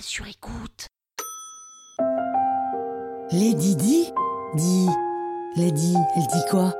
[0.00, 0.86] sur écoute.
[3.32, 4.12] Lady dit
[4.54, 4.88] Dit.
[5.56, 6.74] Lady, elle dit quoi?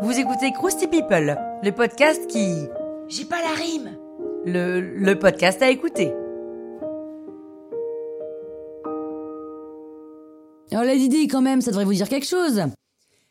[0.00, 2.66] Vous écoutez Krusty People, le podcast qui.
[3.08, 3.96] J'ai pas la rime.
[4.44, 6.12] Le, le podcast à écouter.
[10.74, 12.62] Oh, Lady Di, quand même, ça devrait vous dire quelque chose.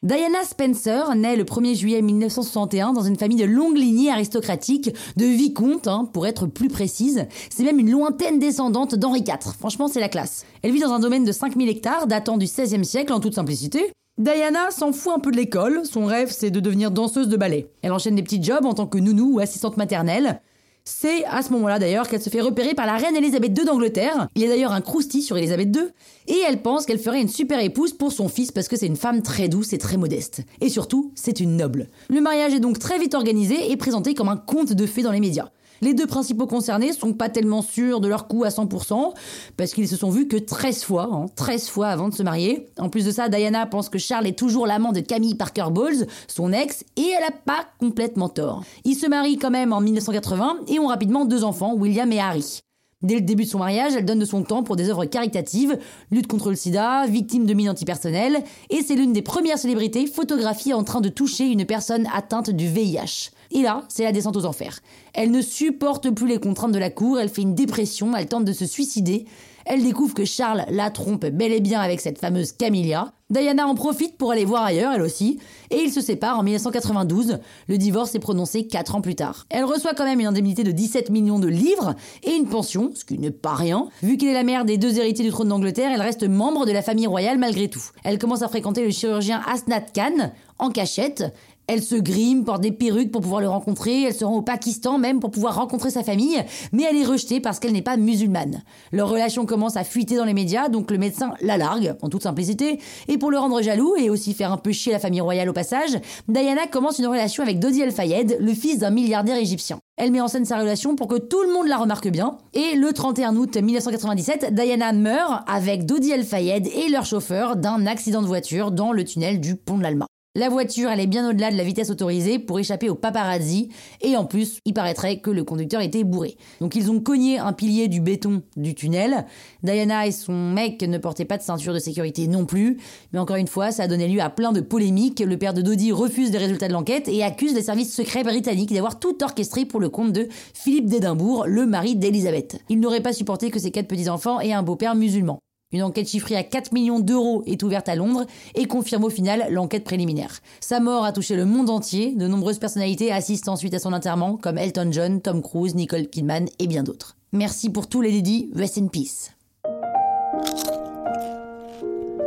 [0.04, 5.26] Diana Spencer naît le 1er juillet 1961 dans une famille de longue lignée aristocratique, de
[5.26, 7.28] vicomte, hein, pour être plus précise.
[7.52, 9.54] C'est même une lointaine descendante d'Henri IV.
[9.60, 10.44] Franchement, c'est la classe.
[10.64, 13.94] Elle vit dans un domaine de 5000 hectares datant du XVIe siècle en toute simplicité.
[14.18, 17.72] Diana s'en fout un peu de l'école, son rêve c'est de devenir danseuse de ballet.
[17.84, 20.42] Elle enchaîne des petits jobs en tant que nounou ou assistante maternelle.
[20.84, 24.28] C'est à ce moment-là d'ailleurs qu'elle se fait repérer par la reine Elisabeth II d'Angleterre.
[24.36, 25.84] Il y a d'ailleurs un crousti sur Elisabeth II.
[26.28, 28.96] Et elle pense qu'elle ferait une super épouse pour son fils parce que c'est une
[28.96, 30.42] femme très douce et très modeste.
[30.60, 31.88] Et surtout, c'est une noble.
[32.10, 35.12] Le mariage est donc très vite organisé et présenté comme un conte de fées dans
[35.12, 35.50] les médias.
[35.82, 39.14] Les deux principaux concernés sont pas tellement sûrs de leur coup à 100%,
[39.58, 42.70] parce qu'ils se sont vus que 13 fois, hein, 13 fois avant de se marier.
[42.78, 46.06] En plus de ça, Diana pense que Charles est toujours l'amant de Camille Parker Bowles,
[46.28, 48.64] son ex, et elle a pas complètement tort.
[48.86, 52.62] Ils se marient quand même en 1980 et ont rapidement deux enfants, William et Harry.
[53.04, 55.78] Dès le début de son mariage, elle donne de son temps pour des œuvres caritatives,
[56.12, 60.74] lutte contre le sida, victime de mines antipersonnelles, et c'est l'une des premières célébrités photographiées
[60.74, 63.32] en train de toucher une personne atteinte du VIH.
[63.52, 64.80] Et là, c'est la descente aux enfers.
[65.14, 68.46] Elle ne supporte plus les contraintes de la cour, elle fait une dépression, elle tente
[68.46, 69.26] de se suicider.
[69.66, 73.14] Elle découvre que Charles la trompe bel et bien avec cette fameuse Camilla.
[73.32, 77.40] Diana en profite pour aller voir ailleurs, elle aussi, et ils se séparent en 1992.
[77.70, 79.46] Le divorce est prononcé 4 ans plus tard.
[79.50, 83.06] Elle reçoit quand même une indemnité de 17 millions de livres et une pension, ce
[83.06, 83.88] qui n'est pas rien.
[84.04, 86.74] Vu qu'elle est la mère des deux héritiers du trône d'Angleterre, elle reste membre de
[86.74, 87.84] la famille royale malgré tout.
[88.04, 91.24] Elle commence à fréquenter le chirurgien Asnat Khan en cachette.
[91.68, 94.98] Elle se grime, porte des perruques pour pouvoir le rencontrer, elle se rend au Pakistan
[94.98, 98.64] même pour pouvoir rencontrer sa famille, mais elle est rejetée parce qu'elle n'est pas musulmane.
[98.92, 102.24] Leur relation commence à fuiter dans les médias, donc le médecin la largue, en toute
[102.24, 105.50] simplicité, et pour le rendre jaloux et aussi faire un peu chier la famille royale
[105.50, 109.80] au passage, Diana commence une relation avec Dodi El Fayed, le fils d'un milliardaire égyptien.
[109.98, 112.38] Elle met en scène sa relation pour que tout le monde la remarque bien.
[112.54, 117.86] Et le 31 août 1997, Diana meurt avec Dodi El Fayed et leur chauffeur d'un
[117.86, 120.08] accident de voiture dans le tunnel du pont de l'Alma.
[120.34, 123.68] La voiture allait bien au-delà de la vitesse autorisée pour échapper aux paparazzi
[124.00, 126.38] et en plus, il paraîtrait que le conducteur était bourré.
[126.62, 129.26] Donc ils ont cogné un pilier du béton du tunnel.
[129.62, 132.78] Diana et son mec ne portaient pas de ceinture de sécurité non plus,
[133.12, 135.20] mais encore une fois, ça a donné lieu à plein de polémiques.
[135.20, 138.74] Le père de Dodi refuse les résultats de l'enquête et accuse les services secrets britanniques
[138.74, 142.58] d'avoir tout orchestré pour le compte de Philippe d'Édimbourg, le mari d'Elisabeth.
[142.70, 145.42] Il n'aurait pas supporté que ses quatre petits-enfants aient un beau-père musulman.
[145.72, 149.48] Une enquête chiffrée à 4 millions d'euros est ouverte à Londres et confirme au final
[149.52, 150.40] l'enquête préliminaire.
[150.60, 154.36] Sa mort a touché le monde entier, de nombreuses personnalités assistent ensuite à son enterrement,
[154.38, 157.16] comme Elton John, Tom Cruise, Nicole Kidman et bien d'autres.
[157.32, 159.32] Merci pour tous les dédits, rest in peace.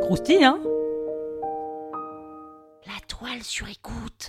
[0.02, 0.58] Croustille, hein?
[2.86, 4.28] La toile sur écoute.